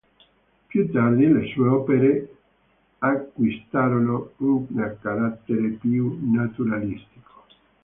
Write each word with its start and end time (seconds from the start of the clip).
Più 0.65 0.89
tardi 0.89 1.27
le 1.31 1.45
sue 1.53 1.67
opere 1.67 2.35
acquistarono 2.97 4.31
una 4.39 4.97
carattere 4.99 5.69
più 5.73 6.17
naturalistico. 6.33 7.43